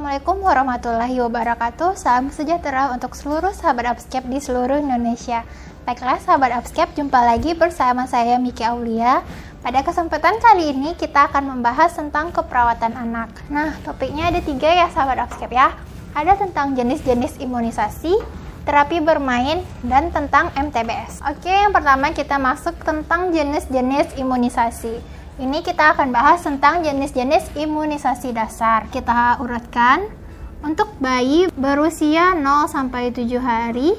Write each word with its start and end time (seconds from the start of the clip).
Assalamualaikum 0.00 0.40
warahmatullahi 0.40 1.16
wabarakatuh. 1.20 1.92
Salam 1.92 2.32
sejahtera 2.32 2.88
untuk 2.88 3.12
seluruh 3.12 3.52
sahabat 3.52 3.84
Upscape 3.92 4.32
di 4.32 4.40
seluruh 4.40 4.80
Indonesia. 4.80 5.44
Baiklah 5.84 6.16
sahabat 6.16 6.56
Upscape, 6.56 6.96
jumpa 6.96 7.20
lagi 7.20 7.52
bersama 7.52 8.08
saya 8.08 8.40
Miki 8.40 8.64
Aulia. 8.64 9.20
Pada 9.60 9.84
kesempatan 9.84 10.40
kali 10.40 10.72
ini 10.72 10.96
kita 10.96 11.28
akan 11.28 11.52
membahas 11.52 11.92
tentang 11.92 12.32
keperawatan 12.32 12.96
anak. 12.96 13.28
Nah 13.52 13.76
topiknya 13.84 14.32
ada 14.32 14.40
tiga 14.40 14.72
ya 14.72 14.88
sahabat 14.88 15.28
Upscape 15.28 15.52
ya. 15.52 15.76
Ada 16.16 16.32
tentang 16.48 16.72
jenis-jenis 16.72 17.36
imunisasi, 17.36 18.16
terapi 18.64 19.04
bermain, 19.04 19.60
dan 19.84 20.08
tentang 20.16 20.48
MTBS 20.56 21.20
Oke 21.28 21.52
yang 21.52 21.76
pertama 21.76 22.08
kita 22.16 22.40
masuk 22.40 22.72
tentang 22.88 23.36
jenis-jenis 23.36 24.16
imunisasi 24.16 25.19
ini 25.40 25.64
kita 25.64 25.96
akan 25.96 26.12
bahas 26.12 26.44
tentang 26.44 26.84
jenis-jenis 26.84 27.56
imunisasi 27.56 28.36
dasar. 28.36 28.84
Kita 28.92 29.40
urutkan 29.40 30.04
untuk 30.60 30.92
bayi 31.00 31.48
berusia 31.56 32.36
0 32.36 32.68
sampai 32.68 33.08
7 33.08 33.40
hari 33.40 33.96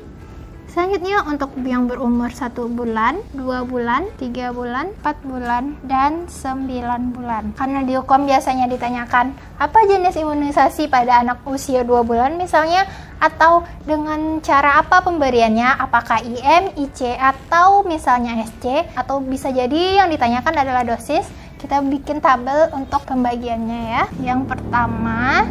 Selanjutnya 0.72 1.28
untuk 1.28 1.52
yang 1.68 1.84
berumur 1.84 2.32
1 2.32 2.56
bulan, 2.72 3.20
2 3.36 3.68
bulan, 3.68 4.08
3 4.16 4.56
bulan, 4.56 4.96
4 5.04 5.20
bulan, 5.28 5.76
dan 5.84 6.32
9 6.32 7.12
bulan. 7.12 7.52
Karena 7.60 7.84
di 7.84 8.00
hukum 8.00 8.24
biasanya 8.24 8.72
ditanyakan, 8.72 9.36
apa 9.60 9.80
jenis 9.84 10.16
imunisasi 10.16 10.88
pada 10.88 11.20
anak 11.20 11.44
usia 11.44 11.84
2 11.84 12.08
bulan 12.08 12.40
misalnya, 12.40 12.88
atau 13.20 13.68
dengan 13.84 14.40
cara 14.40 14.80
apa 14.80 15.04
pemberiannya, 15.04 15.76
apakah 15.76 16.24
IM, 16.24 16.72
IC, 16.80 17.20
atau 17.20 17.84
misalnya 17.84 18.40
SC, 18.40 18.88
atau 18.96 19.20
bisa 19.20 19.52
jadi 19.52 20.00
yang 20.00 20.08
ditanyakan 20.08 20.56
adalah 20.56 20.88
dosis, 20.88 21.28
kita 21.60 21.84
bikin 21.84 22.24
tabel 22.24 22.72
untuk 22.72 23.04
pembagiannya 23.04 23.82
ya. 23.92 24.04
Yang 24.24 24.56
pertama, 24.56 25.44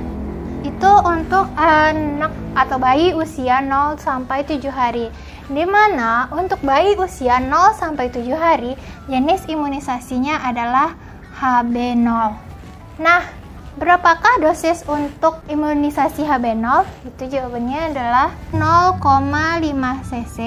itu 0.60 0.92
untuk 1.04 1.48
anak 1.56 2.32
atau 2.52 2.76
bayi 2.76 3.16
usia 3.16 3.64
0 3.64 3.96
sampai 3.96 4.44
7 4.44 4.68
hari. 4.68 5.08
Di 5.50 5.64
mana 5.66 6.30
untuk 6.30 6.60
bayi 6.62 6.94
usia 7.00 7.40
0 7.40 7.74
sampai 7.74 8.12
7 8.12 8.30
hari 8.36 8.76
jenis 9.08 9.48
imunisasinya 9.48 10.44
adalah 10.44 10.94
HB0. 11.40 12.08
Nah, 13.00 13.22
berapakah 13.80 14.44
dosis 14.44 14.84
untuk 14.84 15.40
imunisasi 15.48 16.28
HB0? 16.28 16.84
Itu 17.08 17.24
jawabannya 17.32 17.96
adalah 17.96 18.28
0,5 18.52 19.00
cc 20.04 20.38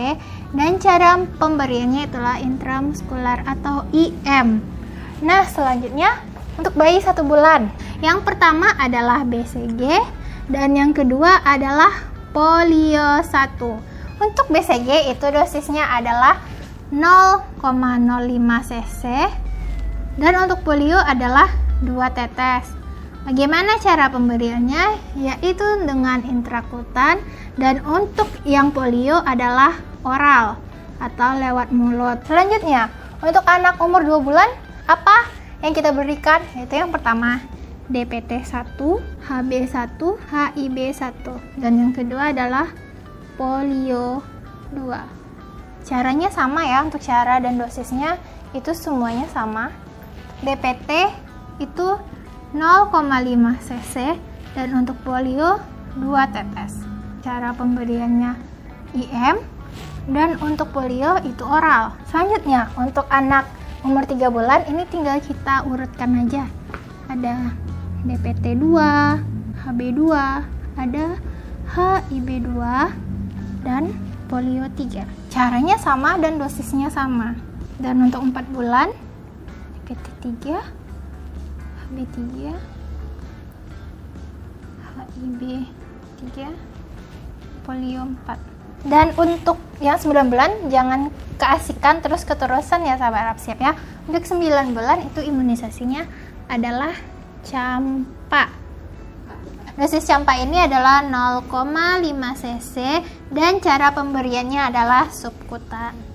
dan 0.53 0.77
cara 0.77 1.17
pemberiannya 1.41 2.05
itulah 2.05 2.37
intramuskular 2.37 3.41
atau 3.49 3.89
IM. 3.89 4.61
Nah, 5.25 5.47
selanjutnya 5.49 6.32
untuk 6.57 6.73
bayi 6.77 7.01
satu 7.01 7.25
bulan. 7.25 7.69
Yang 8.03 8.27
pertama 8.27 8.73
adalah 8.77 9.23
BCG 9.23 9.81
dan 10.51 10.75
yang 10.75 10.91
kedua 10.91 11.39
adalah 11.47 11.91
polio 12.35 13.23
1. 13.23 13.29
Untuk 14.21 14.45
BCG 14.51 15.13
itu 15.13 15.25
dosisnya 15.33 15.87
adalah 15.89 16.39
0,05 16.93 18.69
cc 18.69 19.03
dan 20.21 20.33
untuk 20.37 20.61
polio 20.61 20.99
adalah 21.01 21.49
2 21.81 21.89
tetes. 22.13 22.69
Bagaimana 23.23 23.79
cara 23.79 24.11
pemberiannya? 24.11 25.15
Yaitu 25.15 25.63
dengan 25.87 26.21
intrakutan 26.27 27.23
dan 27.55 27.79
untuk 27.87 28.27
yang 28.43 28.69
polio 28.75 29.23
adalah 29.23 29.79
oral 30.03 30.59
atau 30.99 31.39
lewat 31.39 31.71
mulut. 31.71 32.19
Selanjutnya, 32.27 32.91
untuk 33.23 33.47
anak 33.47 33.79
umur 33.79 34.03
2 34.03 34.19
bulan 34.27 34.49
apa 34.91 35.31
yang 35.63 35.73
kita 35.73 35.95
berikan 35.95 36.43
yaitu 36.53 36.77
yang 36.77 36.91
pertama 36.91 37.39
DPT 37.87 38.43
1, 38.43 38.75
HB 39.23 39.51
1, 39.71 39.97
HIB 39.97 40.77
1 40.91 41.59
dan 41.63 41.73
yang 41.79 41.91
kedua 41.95 42.35
adalah 42.35 42.67
polio 43.39 44.21
2 44.75 45.23
caranya 45.83 46.31
sama 46.31 46.63
ya 46.63 46.81
untuk 46.81 47.03
cara 47.03 47.37
dan 47.43 47.59
dosisnya. 47.59 48.17
Itu 48.55 48.71
semuanya 48.73 49.27
sama. 49.29 49.69
DPT 50.43 51.11
itu 51.59 51.87
0,5 52.55 52.89
cc 53.63 53.95
dan 54.55 54.67
untuk 54.75 54.97
polio 55.03 55.59
2 55.99 56.33
tetes. 56.33 56.83
Cara 57.23 57.55
pemberiannya 57.55 58.35
IM 58.95 59.37
dan 60.11 60.35
untuk 60.43 60.71
polio 60.75 61.15
itu 61.23 61.43
oral. 61.47 61.95
Selanjutnya 62.11 62.67
untuk 62.75 63.07
anak 63.07 63.47
umur 63.83 64.07
3 64.07 64.31
bulan 64.31 64.63
ini 64.71 64.87
tinggal 64.87 65.19
kita 65.19 65.67
urutkan 65.67 66.15
aja. 66.23 66.47
Ada 67.11 67.51
DPT 68.07 68.55
2 68.55 68.79
HB 69.59 69.79
2 69.99 70.79
ada 70.79 71.05
HIB 71.75 72.29
2 72.47 73.67
dan 73.67 73.91
polio 74.31 74.71
3 74.71 75.03
caranya 75.27 75.75
sama 75.75 76.15
dan 76.15 76.39
dosisnya 76.39 76.87
sama. 76.87 77.35
Dan 77.75 78.07
untuk 78.07 78.23
4 78.23 78.55
bulan 78.55 78.87
DPT 79.83 80.31
3 80.47 80.63
HB 81.83 81.97
3 82.39 82.55
HIB 85.11 85.41
3 86.31 87.67
polio 87.67 88.07
4 88.27 88.87
dan 88.87 89.15
untuk 89.15 89.55
yang 89.79 89.95
9 89.95 90.31
bulan 90.31 90.51
jangan 90.67 91.07
keasikan 91.43 91.99
terus 91.99 92.23
keterusan 92.23 92.87
ya 92.87 92.95
sahabat 92.95 93.27
Arab 93.27 93.37
siap 93.43 93.59
ya. 93.59 93.75
Untuk 94.07 94.23
9 94.23 94.71
bulan 94.71 95.03
itu 95.03 95.19
imunisasinya 95.19 96.07
adalah 96.47 96.95
campak. 97.43 98.63
Dosis 99.75 100.07
campak 100.07 100.39
ini 100.47 100.63
adalah 100.63 101.03
0,5 101.03 101.51
cc 102.39 102.75
dan 103.35 103.59
cara 103.59 103.91
pemberiannya 103.91 104.71
adalah 104.71 105.11
subkutan. 105.11 106.13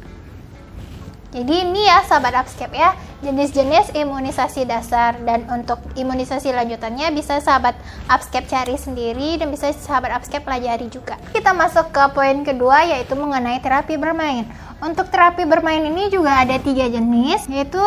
Jadi 1.28 1.60
ini 1.60 1.84
ya 1.84 2.00
sahabat 2.08 2.40
Upscape 2.40 2.72
ya, 2.72 2.96
jenis-jenis 3.20 3.92
imunisasi 3.92 4.64
dasar 4.64 5.20
dan 5.28 5.44
untuk 5.52 5.76
imunisasi 5.92 6.56
lanjutannya 6.56 7.12
bisa 7.12 7.36
sahabat 7.44 7.76
Upscape 8.08 8.48
cari 8.48 8.80
sendiri 8.80 9.36
dan 9.36 9.52
bisa 9.52 9.68
sahabat 9.76 10.16
Upscape 10.16 10.40
pelajari 10.40 10.88
juga. 10.88 11.20
Kita 11.36 11.52
masuk 11.52 11.92
ke 11.92 12.00
poin 12.16 12.40
kedua 12.48 12.80
yaitu 12.88 13.12
mengenai 13.12 13.60
terapi 13.60 14.00
bermain. 14.00 14.48
Untuk 14.78 15.10
terapi 15.10 15.42
bermain 15.42 15.82
ini 15.82 16.06
juga 16.06 16.46
ada 16.46 16.54
tiga 16.62 16.86
jenis 16.86 17.50
yaitu 17.50 17.82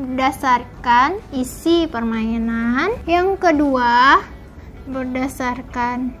berdasarkan 0.00 1.20
isi 1.36 1.84
permainan. 1.84 2.96
Yang 3.04 3.36
kedua 3.36 4.24
berdasarkan 4.88 6.16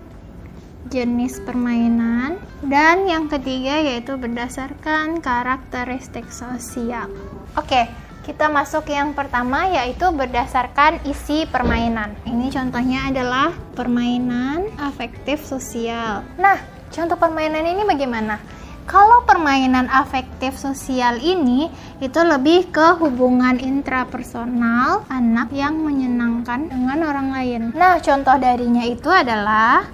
jenis 0.92 1.40
permainan, 1.40 2.36
dan 2.60 3.08
yang 3.08 3.30
ketiga 3.30 3.80
yaitu 3.80 4.18
berdasarkan 4.20 5.24
karakteristik 5.24 6.28
sosial. 6.28 7.08
Oke, 7.56 7.88
kita 8.28 8.52
masuk 8.52 8.90
yang 8.92 9.16
pertama 9.16 9.66
yaitu 9.72 10.10
berdasarkan 10.12 11.00
isi 11.08 11.48
permainan. 11.48 12.12
Ini 12.28 12.52
contohnya 12.52 13.08
adalah 13.08 13.56
permainan 13.72 14.68
afektif 14.76 15.40
sosial. 15.46 16.26
Nah, 16.36 16.60
contoh 16.92 17.16
permainan 17.16 17.64
ini 17.64 17.82
bagaimana? 17.88 18.36
Kalau 18.84 19.22
permainan 19.22 19.86
afektif 19.86 20.58
sosial 20.58 21.22
ini 21.22 21.70
itu 22.02 22.18
lebih 22.18 22.68
ke 22.74 22.98
hubungan 22.98 23.62
intrapersonal 23.62 25.06
anak 25.06 25.54
yang 25.54 25.78
menyenangkan 25.78 26.66
dengan 26.66 26.98
orang 27.06 27.28
lain. 27.30 27.62
Nah, 27.78 28.02
contoh 28.02 28.34
darinya 28.42 28.82
itu 28.82 29.06
adalah 29.06 29.86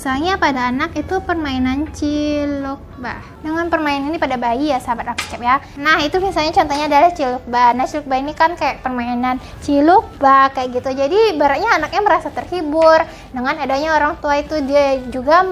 Misalnya 0.00 0.40
pada 0.40 0.72
anak 0.72 0.96
itu 0.96 1.20
permainan 1.20 1.92
cilukba. 1.92 3.20
Dengan 3.44 3.68
permainan 3.68 4.08
ini 4.08 4.16
pada 4.16 4.40
bayi 4.40 4.72
ya 4.72 4.80
sahabat 4.80 5.12
Upscape 5.12 5.44
ya. 5.44 5.60
Nah 5.76 6.00
itu 6.00 6.16
misalnya 6.24 6.56
contohnya 6.56 6.88
adalah 6.88 7.12
cilukba. 7.12 7.76
Nah 7.76 7.84
cilukba 7.84 8.16
ini 8.16 8.32
kan 8.32 8.56
kayak 8.56 8.80
permainan 8.80 9.36
cilukba 9.60 10.56
kayak 10.56 10.80
gitu. 10.80 10.96
Jadi 10.96 11.36
baratnya 11.36 11.76
anaknya 11.76 12.00
merasa 12.00 12.32
terhibur 12.32 12.96
dengan 13.28 13.60
adanya 13.60 13.92
orang 14.00 14.16
tua 14.24 14.40
itu 14.40 14.56
dia 14.64 15.04
juga 15.12 15.44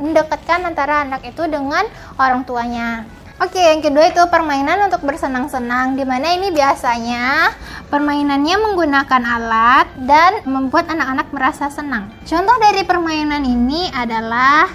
mendekatkan 0.00 0.64
antara 0.64 1.04
anak 1.04 1.20
itu 1.28 1.44
dengan 1.44 1.84
orang 2.16 2.40
tuanya. 2.48 3.04
Oke, 3.42 3.58
yang 3.58 3.82
kedua 3.82 4.14
itu 4.14 4.22
permainan 4.30 4.86
untuk 4.86 5.02
bersenang-senang, 5.02 5.98
di 5.98 6.06
mana 6.06 6.38
ini 6.38 6.54
biasanya 6.54 7.50
permainannya 7.90 8.56
menggunakan 8.62 9.22
alat 9.26 9.90
dan 10.06 10.46
membuat 10.46 10.86
anak-anak 10.86 11.34
merasa 11.34 11.66
senang. 11.66 12.14
Contoh 12.22 12.54
dari 12.62 12.86
permainan 12.86 13.42
ini 13.42 13.90
adalah 13.90 14.70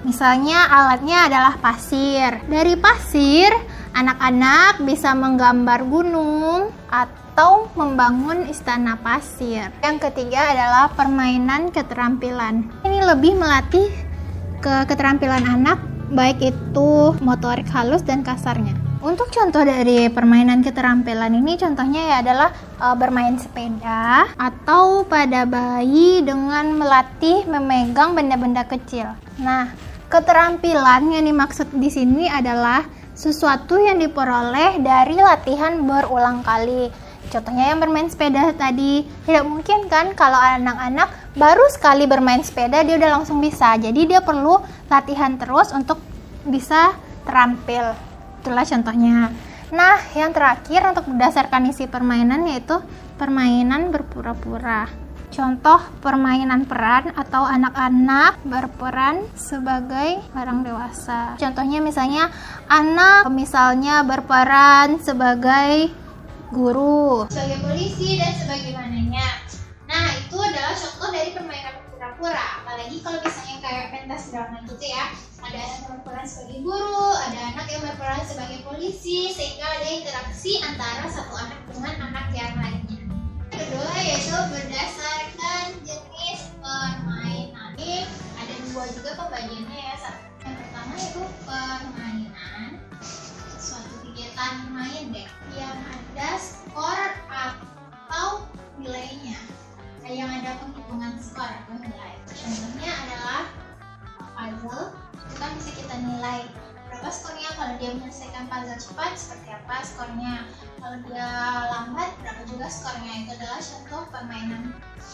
misalnya 0.00 0.64
alatnya 0.72 1.28
adalah 1.28 1.60
pasir. 1.60 2.40
Dari 2.48 2.72
pasir, 2.80 3.52
anak-anak 3.92 4.80
bisa 4.80 5.12
menggambar 5.12 5.84
gunung 5.84 6.72
atau 6.88 7.68
membangun 7.76 8.48
istana 8.48 8.96
pasir. 8.96 9.68
Yang 9.84 10.08
ketiga 10.08 10.56
adalah 10.56 10.88
permainan 10.96 11.68
keterampilan. 11.68 12.64
Ini 12.80 13.04
lebih 13.12 13.36
melatih 13.36 13.92
ke 14.64 14.88
keterampilan 14.88 15.44
anak 15.44 15.89
baik 16.10 16.42
itu 16.42 17.14
motorik 17.22 17.70
halus 17.70 18.02
dan 18.02 18.26
kasarnya. 18.26 18.74
Untuk 19.00 19.32
contoh 19.32 19.64
dari 19.64 20.12
permainan 20.12 20.60
keterampilan 20.60 21.32
ini 21.32 21.56
contohnya 21.56 22.02
ya 22.04 22.16
adalah 22.20 22.52
e, 22.76 22.86
bermain 23.00 23.32
sepeda 23.40 24.28
atau 24.36 25.08
pada 25.08 25.48
bayi 25.48 26.20
dengan 26.20 26.76
melatih 26.76 27.48
memegang 27.48 28.12
benda-benda 28.12 28.68
kecil. 28.68 29.16
Nah, 29.40 29.72
keterampilan 30.12 31.16
yang 31.16 31.24
dimaksud 31.24 31.72
di 31.72 31.88
sini 31.88 32.28
adalah 32.28 32.84
sesuatu 33.16 33.80
yang 33.80 33.96
diperoleh 33.96 34.84
dari 34.84 35.16
latihan 35.16 35.80
berulang 35.80 36.44
kali. 36.44 36.92
Contohnya 37.30 37.72
yang 37.72 37.78
bermain 37.78 38.10
sepeda 38.10 38.50
tadi, 38.52 39.06
tidak 39.24 39.46
mungkin 39.46 39.86
kan 39.86 40.12
kalau 40.18 40.36
anak-anak 40.36 41.08
baru 41.34 41.66
sekali 41.70 42.06
bermain 42.10 42.42
sepeda 42.42 42.82
dia 42.82 42.98
udah 42.98 43.20
langsung 43.20 43.38
bisa. 43.38 43.78
Jadi 43.78 44.06
dia 44.10 44.20
perlu 44.22 44.58
latihan 44.90 45.36
terus 45.38 45.70
untuk 45.70 46.02
bisa 46.46 46.94
terampil. 47.22 47.94
Itulah 48.42 48.64
contohnya. 48.64 49.30
Nah, 49.70 50.02
yang 50.18 50.34
terakhir 50.34 50.82
untuk 50.90 51.06
berdasarkan 51.06 51.70
isi 51.70 51.86
permainan 51.86 52.42
yaitu 52.50 52.82
permainan 53.14 53.94
berpura-pura. 53.94 54.90
Contoh 55.30 55.78
permainan 56.02 56.66
peran 56.66 57.14
atau 57.14 57.46
anak-anak 57.46 58.42
berperan 58.42 59.22
sebagai 59.38 60.18
orang 60.34 60.66
dewasa. 60.66 61.38
Contohnya 61.38 61.78
misalnya 61.78 62.34
anak 62.66 63.30
misalnya 63.30 64.02
berperan 64.02 64.98
sebagai 64.98 65.94
guru, 66.50 67.30
sebagai 67.30 67.62
polisi 67.62 68.18
dan 68.18 68.34
sebagaimananya. 68.42 69.49
Adalah 70.50 70.74
contoh 70.74 71.08
dari 71.14 71.30
permainan 71.30 71.78
berpura-pura. 71.78 72.46
Apalagi 72.66 72.98
kalau 73.06 73.22
misalnya 73.22 73.56
kayak 73.62 73.86
pentas 73.94 74.34
drama 74.34 74.58
gitu 74.66 74.82
ya 74.82 75.14
ada 75.40 75.56
anak 75.56 75.78
yang 75.78 75.90
berperan 75.94 76.26
sebagai 76.26 76.58
guru, 76.66 77.10
ada 77.16 77.38
anak 77.54 77.66
yang 77.70 77.82
berperan 77.86 78.22
sebagai 78.26 78.58
polisi, 78.66 79.30
sehingga 79.32 79.66
ada 79.66 79.88
interaksi 79.88 80.60
antara 80.60 81.06
satu 81.08 81.34
anak 81.38 81.60
dengan 81.70 81.94
anak 82.12 82.26
yang 82.36 82.54
lainnya. 82.60 83.00
Kedua 83.50 83.94
yaitu 84.02 84.36
berdasarkan 84.50 85.64
jenis 85.86 86.40
permainan. 86.60 87.72
Ini 87.78 88.04
ada 88.36 88.54
dua 88.70 88.84
juga 88.90 89.10
pembagiannya 89.16 89.78
ya. 89.80 89.94
Yang 90.44 90.54
pertama 90.66 90.92
yaitu 90.98 91.22
permainan, 91.46 92.70
suatu 93.54 93.94
kegiatan 94.02 94.54
main 94.74 95.04
deh, 95.14 95.28
skor 101.20 101.52
nilai. 101.68 102.14
Contohnya 102.24 102.90
adalah 103.04 103.42
puzzle 104.34 104.96
itu 105.28 105.34
kan 105.36 105.50
bisa 105.60 105.70
kita 105.76 105.94
nilai 106.00 106.48
berapa 106.90 107.08
skornya 107.12 107.50
kalau 107.54 107.74
dia 107.78 107.90
menyelesaikan 107.94 108.44
puzzle 108.50 108.80
cepat 108.80 109.12
seperti 109.14 109.48
apa 109.52 109.76
skornya. 109.84 110.34
Kalau 110.80 110.96
dia 111.06 111.28
lambat 111.70 112.10
berapa 112.24 112.42
juga 112.48 112.66
skornya. 112.72 113.12
Itu 113.28 113.30
adalah 113.36 113.60
contoh 113.60 114.02
permainan. 114.10 114.62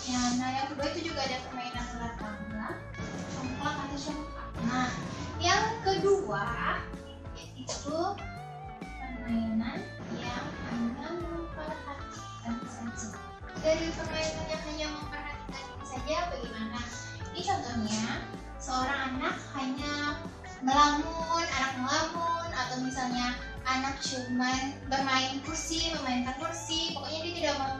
Ya, 0.06 0.22
nah 0.38 0.48
yang 0.54 0.66
kedua 0.72 0.86
itu 0.94 1.10
juga 1.10 1.20
ada 1.26 1.36
permainan 1.50 1.84
ular 1.98 2.12
tangga 2.22 2.68
congklak 3.34 3.76
atau 3.82 3.98
congklak. 3.98 4.48
Nah 4.70 4.88
yang 5.42 5.64
kedua 5.82 6.46
itu 7.58 7.98
permainan 8.80 9.78
yang 10.22 10.46
hanya 10.70 11.08
memperhatikan 11.18 12.56
saja. 12.70 13.18
Dari 13.58 13.90
permainan 13.90 14.44
yang 14.46 14.62
hanya 14.70 14.86
memperhatikan 14.94 15.35
saja 15.96 16.28
bagaimana 16.28 16.80
ini 17.32 17.40
contohnya 17.40 18.04
seorang 18.60 19.16
anak 19.16 19.36
hanya 19.56 20.20
melamun, 20.60 21.44
anak 21.56 21.72
melamun, 21.80 22.48
atau 22.52 22.76
misalnya 22.84 23.32
anak 23.64 23.96
cuman 24.04 24.76
bermain 24.92 25.40
kursi, 25.48 25.92
memainkan 25.96 26.36
kursi, 26.36 26.92
pokoknya 26.92 27.20
dia 27.24 27.32
tidak 27.40 27.54
mau 27.60 27.74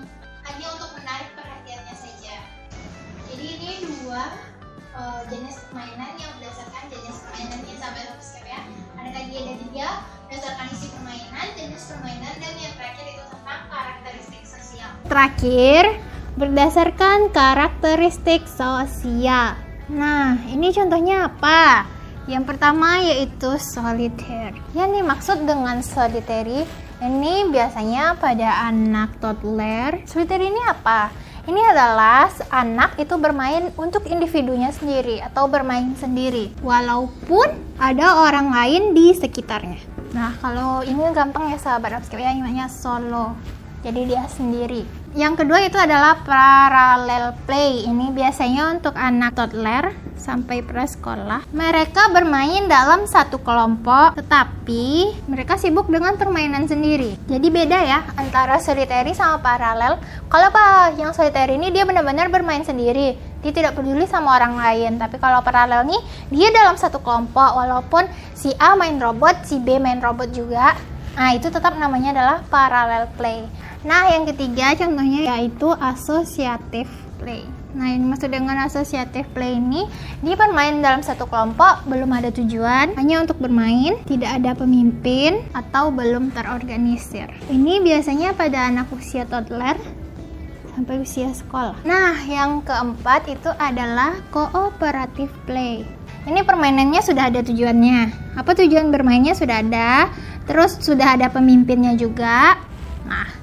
hanya 0.48 0.66
untuk 0.80 0.90
menarik 0.96 1.28
perhatiannya 1.36 1.94
saja. 1.96 2.36
Jadi 3.28 3.44
ini 3.60 3.70
dua 3.84 4.32
uh, 4.96 5.20
jenis 5.28 5.60
permainan 5.69 6.16
yang 6.16 6.32
berdasarkan 6.40 6.88
jenis 6.88 7.20
permainan 7.20 7.60
yang 7.69 7.78
sampai 7.80 8.02
subscribe 8.16 8.48
ya. 8.48 8.60
Ada 8.96 9.10
tadi 9.12 9.32
ada 9.44 9.54
tiga 9.60 9.88
berdasarkan 10.24 10.66
isi 10.72 10.86
permainan, 10.88 11.46
jenis 11.52 11.84
permainan, 11.84 12.34
dan 12.40 12.54
yang 12.56 12.74
terakhir 12.80 13.04
itu 13.12 13.24
tentang 13.28 13.60
karakteristik 13.69 14.44
sosial. 14.48 14.90
Terakhir, 15.04 15.84
berdasarkan 16.36 17.32
karakteristik 17.32 18.44
sosial. 18.44 19.56
Nah, 19.88 20.36
ini 20.52 20.68
contohnya 20.68 21.32
apa? 21.32 21.88
Yang 22.28 22.44
pertama 22.44 23.00
yaitu 23.00 23.56
solitaire. 23.56 24.52
Yang 24.76 25.00
dimaksud 25.00 25.38
dengan 25.48 25.80
solitary 25.80 26.68
ini 27.00 27.48
biasanya 27.48 28.20
pada 28.20 28.68
anak 28.68 29.16
toddler. 29.16 30.04
Solitaire 30.04 30.44
ini 30.44 30.60
apa? 30.68 31.08
Ini 31.46 31.62
adalah 31.72 32.26
anak 32.50 32.98
itu 32.98 33.14
bermain 33.16 33.70
untuk 33.78 34.04
individunya 34.10 34.74
sendiri 34.74 35.22
atau 35.22 35.46
bermain 35.46 35.94
sendiri, 35.94 36.50
walaupun 36.58 37.54
ada 37.78 38.26
orang 38.26 38.50
lain 38.50 38.98
di 38.98 39.14
sekitarnya. 39.14 39.78
Nah, 40.10 40.34
kalau 40.42 40.82
ini 40.82 40.98
gampang 41.14 41.54
ya 41.54 41.58
sahabat 41.62 42.02
upscale 42.02 42.26
ya, 42.26 42.34
namanya 42.34 42.66
solo. 42.66 43.38
Jadi 43.86 44.10
dia 44.10 44.26
sendiri. 44.26 45.06
Yang 45.16 45.48
kedua 45.48 45.64
itu 45.64 45.80
adalah 45.80 46.20
parallel 46.28 47.32
play. 47.48 47.88
Ini 47.88 48.12
biasanya 48.12 48.68
untuk 48.68 48.92
anak 49.00 49.32
toddler 49.32 49.96
sampai 50.12 50.60
prasekolah. 50.60 51.48
Mereka 51.56 52.12
bermain 52.12 52.68
dalam 52.68 53.08
satu 53.08 53.40
kelompok, 53.40 54.12
tetapi 54.12 55.16
mereka 55.24 55.56
sibuk 55.56 55.88
dengan 55.88 56.20
permainan 56.20 56.68
sendiri. 56.68 57.16
Jadi 57.32 57.48
beda 57.48 57.80
ya 57.80 58.04
antara 58.20 58.60
solitary 58.60 59.16
sama 59.16 59.40
paralel. 59.40 59.96
Kalau 60.28 60.52
pak 60.52 61.00
yang 61.00 61.16
solitary 61.16 61.56
ini 61.56 61.72
dia 61.72 61.88
benar-benar 61.88 62.28
bermain 62.28 62.60
sendiri. 62.60 63.16
Dia 63.40 63.52
tidak 63.56 63.72
peduli 63.72 64.04
sama 64.04 64.36
orang 64.36 64.60
lain. 64.60 65.00
Tapi 65.00 65.16
kalau 65.16 65.40
paralel 65.40 65.88
nih 65.88 66.00
dia 66.28 66.52
dalam 66.52 66.76
satu 66.76 67.00
kelompok 67.00 67.56
walaupun 67.56 68.04
si 68.36 68.52
A 68.60 68.76
main 68.76 69.00
robot, 69.00 69.48
si 69.48 69.64
B 69.64 69.80
main 69.80 69.96
robot 69.96 70.28
juga. 70.36 70.76
Nah, 71.16 71.32
itu 71.32 71.48
tetap 71.48 71.72
namanya 71.80 72.12
adalah 72.12 72.44
parallel 72.52 73.08
play. 73.16 73.48
Nah, 73.86 74.10
yang 74.10 74.26
ketiga 74.26 74.74
contohnya 74.74 75.30
yaitu 75.38 75.70
associative 75.78 76.90
play. 77.22 77.46
Nah, 77.76 77.92
ini 77.92 78.02
maksud 78.02 78.32
dengan 78.32 78.58
associative 78.66 79.28
play 79.30 79.60
ini, 79.60 79.86
dia 80.24 80.34
bermain 80.34 80.80
dalam 80.82 81.06
satu 81.06 81.28
kelompok, 81.28 81.86
belum 81.86 82.08
ada 82.10 82.32
tujuan, 82.32 82.96
hanya 82.98 83.22
untuk 83.22 83.38
bermain, 83.38 84.00
tidak 84.10 84.42
ada 84.42 84.56
pemimpin, 84.56 85.44
atau 85.52 85.92
belum 85.92 86.32
terorganisir. 86.32 87.28
Ini 87.52 87.84
biasanya 87.84 88.32
pada 88.32 88.72
anak 88.72 88.90
usia 88.96 89.28
toddler 89.28 89.76
sampai 90.72 91.05
usia 91.05 91.28
sekolah. 91.31 91.84
Nah, 91.84 92.16
yang 92.24 92.64
keempat 92.64 93.28
itu 93.28 93.52
adalah 93.60 94.19
cooperative 94.32 95.32
play. 95.44 95.84
Ini 96.26 96.43
permainannya 96.43 97.05
sudah 97.05 97.28
ada 97.28 97.44
tujuannya. 97.44 98.34
Apa 98.40 98.56
tujuan 98.56 98.88
bermainnya 98.88 99.36
sudah 99.36 99.60
ada, 99.62 100.08
terus 100.48 100.81
sudah 100.81 101.14
ada 101.14 101.28
pemimpinnya 101.28 101.93
juga. 101.94 102.56
Nah, 103.06 103.35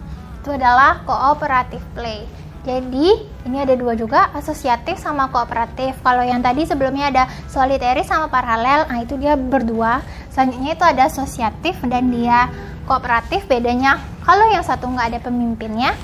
itu 0.44 0.52
adalah 0.52 1.00
cooperative 1.08 1.80
play. 1.96 2.28
Jadi 2.68 3.16
ini 3.48 3.58
ada 3.60 3.76
dua 3.80 3.96
juga, 3.96 4.28
asosiatif 4.36 5.00
sama 5.00 5.32
kooperatif. 5.32 5.96
Kalau 6.04 6.20
yang 6.20 6.44
tadi 6.44 6.68
sebelumnya 6.68 7.12
ada 7.12 7.24
solitary 7.48 8.04
sama 8.04 8.28
paralel, 8.28 8.92
nah 8.92 9.00
itu 9.00 9.16
dia 9.16 9.40
berdua. 9.40 10.04
Selanjutnya 10.36 10.76
itu 10.76 10.84
ada 10.84 11.08
asosiatif 11.08 11.80
dan 11.88 12.12
dia 12.12 12.52
kooperatif. 12.84 13.48
Bedanya 13.48 14.04
kalau 14.28 14.48
yang 14.52 14.64
satu 14.64 14.92
nggak 14.92 15.16
ada 15.16 15.20
pemimpinnya, 15.24 15.96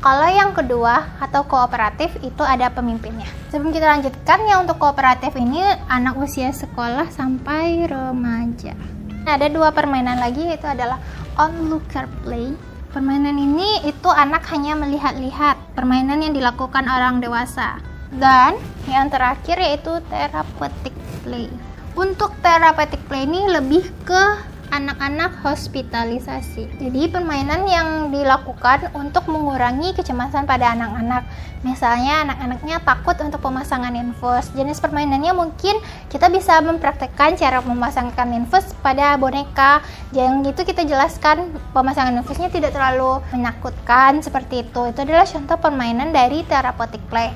kalau 0.00 0.28
yang 0.28 0.52
kedua 0.52 1.16
atau 1.20 1.44
kooperatif 1.48 2.12
itu 2.20 2.44
ada 2.44 2.68
pemimpinnya. 2.68 3.28
Sebelum 3.48 3.72
kita 3.72 3.88
lanjutkan, 3.96 4.44
yang 4.44 4.68
untuk 4.68 4.76
kooperatif 4.76 5.36
ini 5.36 5.64
anak 5.88 6.16
usia 6.20 6.52
sekolah 6.52 7.12
sampai 7.12 7.88
remaja. 7.88 8.76
Nah, 9.24 9.36
ada 9.36 9.52
dua 9.52 9.72
permainan 9.72 10.16
lagi 10.16 10.48
yaitu 10.48 10.68
adalah 10.68 10.96
onlooker 11.36 12.08
play 12.24 12.56
Permainan 12.96 13.36
ini 13.36 13.84
itu 13.84 14.08
anak 14.08 14.48
hanya 14.56 14.72
melihat-lihat 14.72 15.76
permainan 15.76 16.24
yang 16.24 16.32
dilakukan 16.32 16.88
orang 16.88 17.20
dewasa. 17.20 17.76
Dan 18.08 18.56
yang 18.88 19.12
terakhir 19.12 19.60
yaitu 19.60 20.00
therapeutic 20.08 20.96
play. 21.20 21.52
Untuk 21.92 22.32
therapeutic 22.40 23.04
play 23.04 23.28
ini 23.28 23.52
lebih 23.52 23.84
ke 24.08 24.40
anak-anak 24.70 25.40
hospitalisasi. 25.42 26.66
Jadi 26.78 27.08
permainan 27.10 27.66
yang 27.66 27.88
dilakukan 28.10 28.90
untuk 28.94 29.28
mengurangi 29.30 29.94
kecemasan 29.94 30.46
pada 30.46 30.74
anak-anak. 30.74 31.26
Misalnya 31.62 32.22
anak-anaknya 32.26 32.82
takut 32.82 33.18
untuk 33.22 33.42
pemasangan 33.42 33.94
infus. 33.94 34.50
Jenis 34.54 34.78
permainannya 34.78 35.34
mungkin 35.34 35.78
kita 36.12 36.30
bisa 36.30 36.62
mempraktekkan 36.62 37.34
cara 37.34 37.62
memasangkan 37.62 38.32
infus 38.36 38.70
pada 38.82 39.18
boneka. 39.18 39.82
Jangan 40.14 40.46
gitu 40.46 40.62
kita 40.62 40.86
jelaskan 40.86 41.50
pemasangan 41.74 42.14
infusnya 42.14 42.50
tidak 42.50 42.74
terlalu 42.74 43.22
menakutkan 43.34 44.22
seperti 44.22 44.66
itu. 44.66 44.90
Itu 44.90 45.02
adalah 45.02 45.26
contoh 45.26 45.56
permainan 45.58 46.14
dari 46.14 46.46
therapeutic 46.46 47.02
play. 47.10 47.34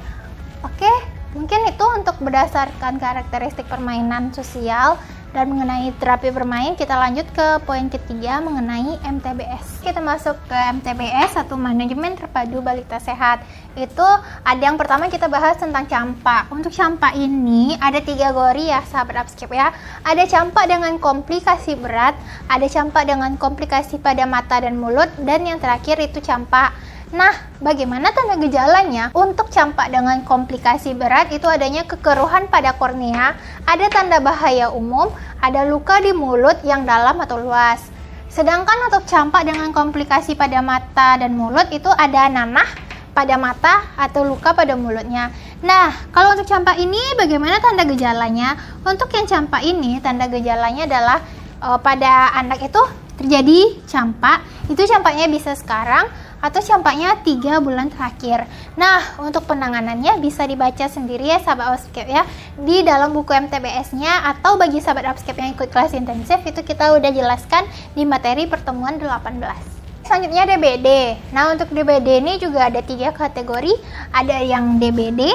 Oke, 0.61 0.93
mungkin 1.33 1.65
itu 1.67 1.85
untuk 1.97 2.21
berdasarkan 2.21 3.01
karakteristik 3.01 3.65
permainan 3.65 4.29
sosial 4.35 5.01
Dan 5.31 5.47
mengenai 5.55 5.95
terapi 6.03 6.35
bermain, 6.35 6.75
kita 6.75 6.99
lanjut 6.99 7.23
ke 7.31 7.63
poin 7.63 7.87
ketiga 7.87 8.43
mengenai 8.43 8.99
MTBS. 8.99 9.79
Kita 9.79 10.03
masuk 10.03 10.35
ke 10.51 10.59
MTBS 10.59 11.39
atau 11.39 11.55
manajemen 11.55 12.19
terpadu 12.19 12.59
balita 12.59 12.99
sehat. 12.99 13.47
Itu 13.79 14.03
ada 14.43 14.59
yang 14.59 14.75
pertama 14.75 15.07
kita 15.07 15.31
bahas 15.31 15.55
tentang 15.55 15.87
campak. 15.87 16.51
Untuk 16.51 16.75
campak 16.75 17.15
ini 17.15 17.79
ada 17.79 18.03
tiga 18.03 18.35
gori 18.35 18.75
ya 18.75 18.83
sahabat 18.83 19.23
upscape 19.23 19.55
ya. 19.55 19.71
Ada 20.03 20.27
campak 20.27 20.67
dengan 20.67 20.99
komplikasi 20.99 21.79
berat, 21.79 22.19
ada 22.51 22.67
campak 22.67 23.07
dengan 23.07 23.39
komplikasi 23.39 24.03
pada 24.03 24.27
mata 24.27 24.59
dan 24.59 24.83
mulut, 24.83 25.15
dan 25.23 25.47
yang 25.47 25.63
terakhir 25.63 26.03
itu 26.03 26.19
campak 26.19 26.75
Nah, 27.11 27.35
bagaimana 27.59 28.15
tanda 28.15 28.39
gejalanya? 28.39 29.11
Untuk 29.19 29.51
campak 29.51 29.91
dengan 29.91 30.23
komplikasi 30.23 30.95
berat 30.95 31.35
itu 31.35 31.51
adanya 31.51 31.83
kekeruhan 31.83 32.47
pada 32.47 32.79
kornea, 32.79 33.35
ada 33.67 33.87
tanda 33.91 34.23
bahaya 34.23 34.71
umum, 34.71 35.11
ada 35.43 35.67
luka 35.67 35.99
di 35.99 36.15
mulut 36.15 36.63
yang 36.63 36.87
dalam 36.87 37.19
atau 37.19 37.43
luas. 37.43 37.83
Sedangkan 38.31 38.87
untuk 38.87 39.11
campak 39.11 39.43
dengan 39.43 39.75
komplikasi 39.75 40.39
pada 40.39 40.63
mata 40.63 41.19
dan 41.19 41.35
mulut 41.35 41.67
itu 41.75 41.91
ada 41.91 42.31
nanah 42.31 42.71
pada 43.11 43.35
mata 43.35 43.91
atau 43.99 44.23
luka 44.23 44.55
pada 44.55 44.79
mulutnya. 44.79 45.35
Nah, 45.67 45.91
kalau 46.15 46.39
untuk 46.39 46.47
campak 46.47 46.79
ini 46.79 47.19
bagaimana 47.19 47.59
tanda 47.59 47.83
gejalanya? 47.91 48.55
Untuk 48.87 49.11
yang 49.11 49.27
campak 49.27 49.67
ini 49.67 49.99
tanda 49.99 50.31
gejalanya 50.31 50.87
adalah 50.87 51.19
uh, 51.59 51.79
pada 51.83 52.39
anak 52.39 52.71
itu 52.71 52.79
terjadi 53.19 53.83
campak. 53.91 54.47
Itu 54.71 54.87
campaknya 54.87 55.27
bisa 55.27 55.59
sekarang 55.59 56.07
atau 56.41 56.61
campaknya 56.65 57.17
tiga 57.21 57.61
bulan 57.61 57.93
terakhir. 57.93 58.49
Nah, 58.75 59.21
untuk 59.21 59.45
penanganannya 59.47 60.19
bisa 60.19 60.49
dibaca 60.49 60.89
sendiri 60.89 61.29
ya 61.29 61.39
sahabat 61.41 61.77
Upscape 61.77 62.11
ya 62.11 62.25
di 62.57 62.81
dalam 62.81 63.13
buku 63.13 63.33
MTBS-nya 63.33 64.29
atau 64.37 64.57
bagi 64.57 64.81
sahabat 64.81 65.17
Upscape 65.17 65.39
yang 65.39 65.53
ikut 65.55 65.69
kelas 65.69 65.93
intensif 65.93 66.41
itu 66.43 66.61
kita 66.65 66.97
udah 66.97 67.13
jelaskan 67.13 67.69
di 67.93 68.09
materi 68.09 68.49
pertemuan 68.49 68.97
18 68.97 69.81
selanjutnya 70.11 70.43
DBD. 70.43 70.89
Nah, 71.31 71.55
untuk 71.55 71.71
DBD 71.71 72.19
ini 72.19 72.35
juga 72.43 72.67
ada 72.67 72.83
tiga 72.83 73.15
kategori. 73.15 73.71
Ada 74.11 74.43
yang 74.43 74.83
DBD, 74.83 75.31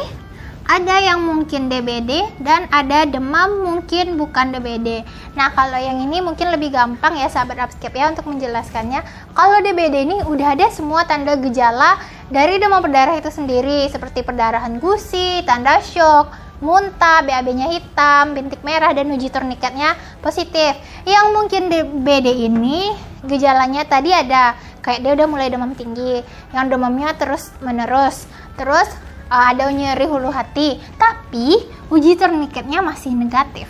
ada 0.65 0.97
yang 0.97 1.21
mungkin 1.21 1.69
DBD 1.69 2.41
dan 2.41 2.65
ada 2.73 3.05
demam 3.05 3.61
mungkin 3.61 4.17
bukan 4.17 4.49
DBD. 4.49 5.05
Nah, 5.37 5.53
kalau 5.53 5.77
yang 5.77 6.01
ini 6.01 6.25
mungkin 6.25 6.49
lebih 6.49 6.73
gampang 6.73 7.21
ya 7.21 7.29
sahabat 7.29 7.69
Upscape 7.69 7.93
ya 7.93 8.09
untuk 8.09 8.25
menjelaskannya. 8.25 9.05
Kalau 9.37 9.57
DBD 9.61 10.09
ini 10.09 10.17
udah 10.25 10.57
ada 10.57 10.65
semua 10.73 11.05
tanda 11.05 11.37
gejala 11.37 12.01
dari 12.33 12.57
demam 12.57 12.81
berdarah 12.81 13.13
itu 13.13 13.29
sendiri 13.29 13.85
seperti 13.93 14.25
perdarahan 14.25 14.81
gusi, 14.81 15.45
tanda 15.45 15.77
shock, 15.85 16.33
muntah, 16.65 17.21
BAB-nya 17.21 17.69
hitam, 17.69 18.33
bintik 18.33 18.65
merah 18.65 18.89
dan 18.89 19.13
uji 19.13 19.29
turniketnya 19.29 19.93
positif. 20.25 20.73
Yang 21.05 21.25
mungkin 21.29 21.61
DBD 21.69 22.49
ini 22.49 22.89
gejalanya 23.21 23.85
tadi 23.85 24.09
ada 24.09 24.57
kayak 24.81 25.05
dia 25.05 25.11
udah 25.13 25.27
mulai 25.29 25.53
demam 25.53 25.77
tinggi, 25.77 26.25
yang 26.57 26.73
demamnya 26.73 27.13
terus 27.13 27.53
menerus, 27.61 28.25
terus 28.57 28.89
uh, 29.35 29.51
ada 29.51 29.67
nyeri 29.67 30.07
hulu 30.07 30.31
hati, 30.31 30.79
tapi 30.95 31.59
uji 31.91 32.15
turniketnya 32.15 32.79
masih 32.79 33.11
negatif. 33.11 33.67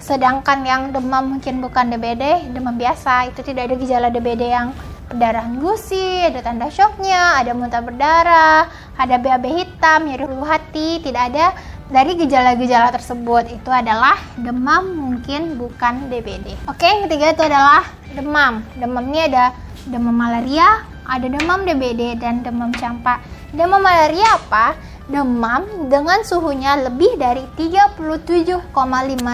Sedangkan 0.00 0.64
yang 0.64 0.82
demam 0.90 1.36
mungkin 1.36 1.60
bukan 1.60 1.92
DBD, 1.92 2.50
demam 2.50 2.74
biasa, 2.74 3.28
itu 3.30 3.44
tidak 3.44 3.70
ada 3.70 3.74
gejala 3.76 4.08
DBD 4.08 4.42
yang 4.50 4.72
perdarahan 5.06 5.60
gusi, 5.60 6.24
ada 6.24 6.40
tanda 6.40 6.72
shocknya, 6.72 7.38
ada 7.38 7.52
muntah 7.52 7.84
berdarah, 7.84 8.66
ada 8.96 9.14
BAB 9.20 9.44
hitam, 9.52 10.08
nyeri 10.08 10.24
hulu 10.24 10.42
hati, 10.48 11.04
tidak 11.04 11.30
ada 11.30 11.52
dari 11.92 12.16
gejala-gejala 12.16 12.88
tersebut 12.88 13.52
itu 13.52 13.68
adalah 13.68 14.16
demam 14.40 14.96
mungkin 14.96 15.60
bukan 15.60 16.08
DBD. 16.08 16.56
Oke, 16.64 16.88
yang 16.88 17.04
ketiga 17.04 17.36
itu 17.36 17.42
adalah 17.44 17.84
demam. 18.16 18.64
Demam 18.80 19.04
ini 19.12 19.28
ada 19.28 19.52
demam 19.84 20.16
malaria, 20.16 20.88
ada 21.04 21.28
demam 21.28 21.68
DBD 21.68 22.16
dan 22.16 22.40
demam 22.40 22.72
campak. 22.72 23.20
Demam 23.52 23.84
malaria 23.84 24.40
apa? 24.40 24.72
Demam 25.10 25.90
dengan 25.90 26.22
suhunya 26.22 26.86
lebih 26.86 27.18
dari 27.18 27.42
37,5 27.58 28.70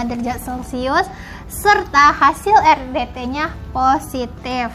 derajat 0.09 0.39
Celcius 0.41 1.07
serta 1.49 2.13
hasil 2.13 2.57
RDT-nya 2.57 3.53
positif. 3.73 4.73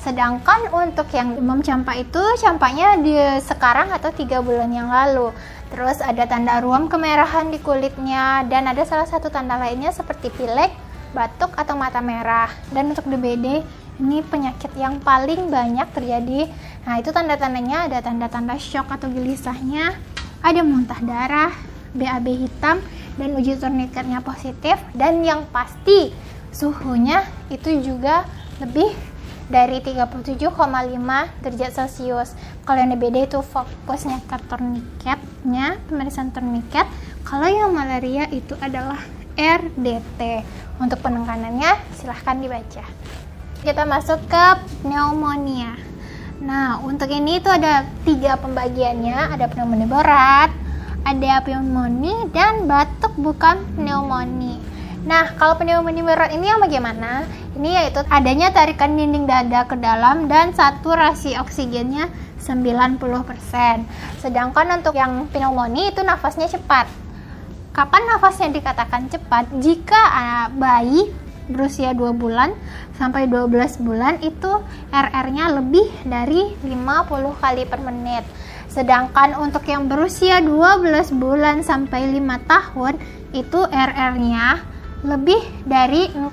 Sedangkan 0.00 0.72
untuk 0.72 1.12
yang 1.12 1.36
demam 1.36 1.60
campak 1.60 2.08
itu 2.08 2.22
campaknya 2.40 2.96
di 2.96 3.12
sekarang 3.44 3.92
atau 3.92 4.08
tiga 4.12 4.40
bulan 4.40 4.72
yang 4.72 4.88
lalu. 4.88 5.32
Terus 5.70 6.00
ada 6.00 6.24
tanda 6.24 6.58
ruam 6.64 6.88
kemerahan 6.88 7.52
di 7.52 7.60
kulitnya 7.60 8.42
dan 8.48 8.64
ada 8.66 8.82
salah 8.88 9.04
satu 9.04 9.28
tanda 9.28 9.60
lainnya 9.60 9.92
seperti 9.92 10.32
pilek, 10.32 10.72
batuk 11.12 11.52
atau 11.52 11.76
mata 11.76 12.00
merah. 12.00 12.48
Dan 12.72 12.96
untuk 12.96 13.06
DBD 13.06 13.60
ini 14.00 14.24
penyakit 14.24 14.72
yang 14.80 14.98
paling 15.04 15.52
banyak 15.52 15.88
terjadi. 15.92 16.48
Nah, 16.88 16.96
itu 16.96 17.12
tanda-tandanya 17.12 17.92
ada 17.92 18.00
tanda-tanda 18.00 18.56
shock 18.56 18.88
atau 18.88 19.12
gelisahnya, 19.12 19.92
ada 20.40 20.60
muntah 20.64 21.00
darah, 21.04 21.52
BAB 21.92 22.26
hitam, 22.48 22.80
dan 23.20 23.36
uji 23.36 23.56
turniketnya 23.60 24.24
positif. 24.24 24.80
Dan 24.96 25.20
yang 25.24 25.44
pasti 25.52 26.12
suhunya 26.50 27.24
itu 27.52 27.80
juga 27.84 28.24
lebih 28.60 28.92
dari 29.50 29.82
37,5 29.82 30.54
derajat 31.42 31.72
Celcius. 31.74 32.38
Kalau 32.62 32.78
yang 32.78 32.94
DBD 32.94 33.26
itu 33.26 33.42
fokusnya 33.42 34.22
ke 34.30 34.36
turniketnya, 34.46 35.82
pemeriksaan 35.90 36.30
turniket. 36.30 36.86
Kalau 37.26 37.50
yang 37.50 37.74
malaria 37.74 38.30
itu 38.30 38.54
adalah 38.62 39.02
RDT. 39.34 40.46
Untuk 40.80 41.04
penekanannya 41.04 41.76
silahkan 41.92 42.40
dibaca. 42.40 42.84
Kita 43.60 43.84
masuk 43.84 44.24
ke 44.24 44.44
pneumonia. 44.80 45.89
Nah, 46.40 46.80
untuk 46.80 47.12
ini 47.12 47.36
itu 47.36 47.52
ada 47.52 47.84
tiga 48.08 48.40
pembagiannya, 48.40 49.36
ada 49.36 49.44
pneumonia 49.44 49.84
berat, 49.84 50.50
ada 51.04 51.44
pneumonia 51.44 52.32
dan 52.32 52.64
batuk 52.64 53.12
bukan 53.20 53.60
pneumonia. 53.76 54.56
Nah, 55.04 55.36
kalau 55.36 55.60
pneumonia 55.60 56.00
berat 56.00 56.32
ini 56.32 56.48
yang 56.48 56.64
bagaimana? 56.64 57.28
Ini 57.60 57.68
yaitu 57.84 58.00
adanya 58.08 58.48
tarikan 58.56 58.96
dinding 58.96 59.28
dada 59.28 59.68
ke 59.68 59.76
dalam 59.76 60.32
dan 60.32 60.56
saturasi 60.56 61.36
oksigennya 61.36 62.08
90%. 62.40 62.96
Sedangkan 64.24 64.80
untuk 64.80 64.96
yang 64.96 65.28
pneumonia 65.28 65.92
itu 65.92 66.00
nafasnya 66.00 66.48
cepat. 66.48 66.88
Kapan 67.76 68.16
nafasnya 68.16 68.48
dikatakan 68.48 69.12
cepat? 69.12 69.44
Jika 69.60 70.02
uh, 70.08 70.46
bayi 70.56 71.12
berusia 71.50 71.92
2 71.92 72.14
bulan 72.14 72.54
sampai 72.96 73.26
12 73.26 73.82
bulan 73.82 74.22
itu 74.22 74.52
RR-nya 74.94 75.58
lebih 75.58 75.86
dari 76.06 76.54
50 76.62 77.42
kali 77.42 77.66
per 77.66 77.80
menit. 77.82 78.24
Sedangkan 78.70 79.34
untuk 79.42 79.66
yang 79.66 79.90
berusia 79.90 80.38
12 80.38 81.10
bulan 81.18 81.66
sampai 81.66 82.06
5 82.14 82.22
tahun 82.46 82.94
itu 83.34 83.60
RR-nya 83.66 84.62
lebih 85.02 85.40
dari 85.66 86.06
40 86.14 86.30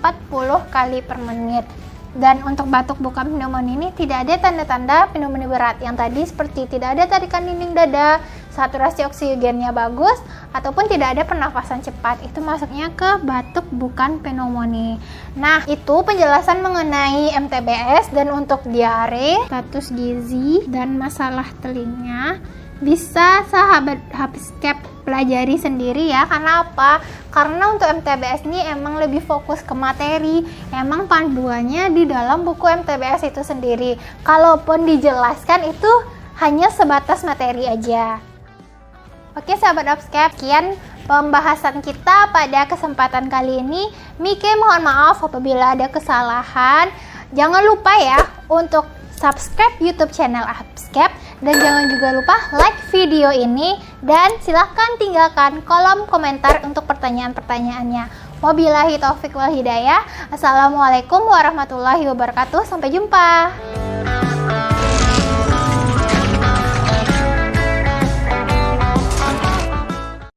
kali 0.70 1.00
per 1.02 1.18
menit. 1.18 1.66
Dan 2.18 2.42
untuk 2.42 2.66
batuk 2.66 2.98
bukan 2.98 3.30
pneumonia 3.30 3.78
ini 3.78 3.88
tidak 3.94 4.26
ada 4.26 4.50
tanda-tanda 4.50 5.06
pneumonia 5.14 5.46
berat. 5.46 5.78
Yang 5.86 5.96
tadi 6.02 6.22
seperti 6.26 6.62
tidak 6.66 6.98
ada 6.98 7.04
tarikan 7.06 7.46
dinding 7.46 7.78
dada, 7.78 8.18
saturasi 8.58 9.06
oksigennya 9.06 9.70
bagus, 9.70 10.18
ataupun 10.50 10.90
tidak 10.90 11.14
ada 11.14 11.24
pernafasan 11.30 11.86
cepat. 11.86 12.26
Itu 12.26 12.42
masuknya 12.42 12.90
ke 12.98 13.22
batuk 13.22 13.70
bukan 13.70 14.18
pneumonia. 14.26 14.98
Nah, 15.38 15.62
itu 15.70 16.02
penjelasan 16.02 16.66
mengenai 16.66 17.38
MTBS 17.38 18.10
dan 18.10 18.34
untuk 18.34 18.66
diare, 18.66 19.46
status 19.46 19.94
gizi, 19.94 20.66
dan 20.66 20.98
masalah 20.98 21.46
telinga 21.62 22.42
bisa 22.78 23.42
sahabat 23.50 23.98
Habiscap 24.14 24.78
pelajari 25.02 25.58
sendiri 25.58 26.14
ya 26.14 26.30
karena 26.30 26.62
apa? 26.62 27.02
Karena 27.34 27.74
untuk 27.74 27.90
MTBS 27.90 28.46
ini 28.46 28.62
emang 28.70 29.02
lebih 29.02 29.24
fokus 29.26 29.66
ke 29.66 29.74
materi 29.74 30.46
emang 30.70 31.10
panduannya 31.10 31.90
di 31.90 32.06
dalam 32.06 32.46
buku 32.46 32.70
MTBS 32.86 33.34
itu 33.34 33.42
sendiri 33.42 33.98
kalaupun 34.22 34.86
dijelaskan 34.86 35.74
itu 35.74 35.92
hanya 36.38 36.70
sebatas 36.70 37.26
materi 37.26 37.66
aja 37.66 38.22
Oke 39.38 39.54
sahabat 39.54 39.86
Upscap, 39.86 40.34
sekian 40.34 40.74
pembahasan 41.06 41.86
kita 41.86 42.34
pada 42.34 42.66
kesempatan 42.66 43.30
kali 43.30 43.62
ini. 43.62 43.86
Mike 44.18 44.50
mohon 44.58 44.82
maaf 44.82 45.22
apabila 45.22 45.78
ada 45.78 45.86
kesalahan. 45.94 46.90
Jangan 47.38 47.62
lupa 47.70 47.94
ya 48.02 48.18
untuk 48.50 48.90
subscribe 49.14 49.78
YouTube 49.78 50.10
channel 50.10 50.42
Upscap 50.42 51.14
dan 51.46 51.54
jangan 51.54 51.86
juga 51.86 52.18
lupa 52.18 52.34
like 52.58 52.82
video 52.90 53.30
ini 53.30 53.78
dan 54.02 54.34
silahkan 54.42 54.98
tinggalkan 54.98 55.62
kolom 55.70 56.10
komentar 56.10 56.66
untuk 56.66 56.90
pertanyaan-pertanyaannya. 56.90 58.10
Wabillahi 58.42 58.98
taufik 58.98 59.38
wal 59.38 59.54
hidayah. 59.54 60.02
Assalamualaikum 60.34 61.22
warahmatullahi 61.30 62.10
wabarakatuh. 62.10 62.66
Sampai 62.66 62.90
jumpa. 62.90 63.54